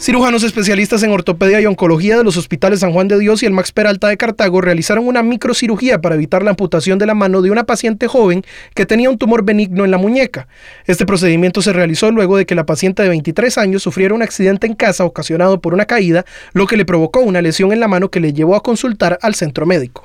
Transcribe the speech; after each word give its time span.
Cirujanos 0.00 0.44
especialistas 0.44 1.02
en 1.02 1.12
ortopedia 1.12 1.60
y 1.60 1.66
oncología 1.66 2.16
de 2.16 2.24
los 2.24 2.38
hospitales 2.38 2.80
San 2.80 2.94
Juan 2.94 3.06
de 3.06 3.18
Dios 3.18 3.42
y 3.42 3.46
el 3.46 3.52
Max 3.52 3.70
Peralta 3.70 4.08
de 4.08 4.16
Cartago 4.16 4.62
realizaron 4.62 5.06
una 5.06 5.22
microcirugía 5.22 6.00
para 6.00 6.14
evitar 6.14 6.42
la 6.42 6.52
amputación 6.52 6.98
de 6.98 7.04
la 7.04 7.14
mano 7.14 7.42
de 7.42 7.50
una 7.50 7.64
paciente 7.64 8.08
joven 8.08 8.42
que 8.74 8.86
tenía 8.86 9.10
un 9.10 9.18
tumor 9.18 9.44
benigno 9.44 9.84
en 9.84 9.90
la 9.90 9.98
muñeca. 9.98 10.48
Este 10.86 11.04
procedimiento 11.04 11.60
se 11.60 11.74
realizó 11.74 12.10
luego 12.12 12.38
de 12.38 12.46
que 12.46 12.54
la 12.54 12.64
paciente 12.64 13.02
de 13.02 13.10
23 13.10 13.58
años 13.58 13.82
sufriera 13.82 14.14
un 14.14 14.22
accidente 14.22 14.66
en 14.66 14.72
casa 14.72 15.04
ocasionado 15.04 15.60
por 15.60 15.74
una 15.74 15.84
caída, 15.84 16.24
lo 16.54 16.66
que 16.66 16.78
le 16.78 16.86
provocó 16.86 17.20
una 17.20 17.42
lesión 17.42 17.70
en 17.70 17.80
la 17.80 17.86
mano 17.86 18.10
que 18.10 18.20
le 18.20 18.32
llevó 18.32 18.56
a 18.56 18.62
consultar 18.62 19.18
al 19.20 19.34
centro 19.34 19.66
médico. 19.66 20.02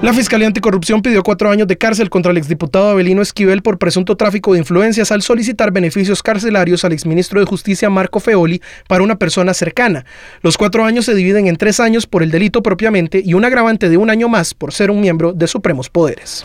La 0.00 0.12
Fiscalía 0.12 0.46
Anticorrupción 0.46 1.02
pidió 1.02 1.24
cuatro 1.24 1.50
años 1.50 1.66
de 1.66 1.76
cárcel 1.76 2.08
contra 2.08 2.30
el 2.30 2.38
exdiputado 2.38 2.90
Abelino 2.90 3.20
Esquivel 3.20 3.62
por 3.62 3.78
presunto 3.78 4.16
tráfico 4.16 4.52
de 4.52 4.60
influencias 4.60 5.10
al 5.10 5.22
solicitar 5.22 5.72
beneficios 5.72 6.22
carcelarios 6.22 6.84
al 6.84 6.92
exministro 6.92 7.40
de 7.40 7.46
Justicia 7.46 7.90
Marco 7.90 8.20
Feoli 8.20 8.62
para 8.86 9.02
una 9.02 9.16
persona 9.16 9.54
cercana. 9.54 10.04
Los 10.40 10.56
cuatro 10.56 10.84
años 10.84 11.04
se 11.04 11.16
dividen 11.16 11.48
en 11.48 11.56
tres 11.56 11.80
años 11.80 12.06
por 12.06 12.22
el 12.22 12.30
delito 12.30 12.62
propiamente 12.62 13.20
y 13.24 13.34
un 13.34 13.44
agravante 13.44 13.88
de 13.88 13.96
un 13.96 14.08
año 14.08 14.28
más 14.28 14.54
por 14.54 14.72
ser 14.72 14.92
un 14.92 15.00
miembro 15.00 15.32
de 15.32 15.48
supremos 15.48 15.90
poderes. 15.90 16.44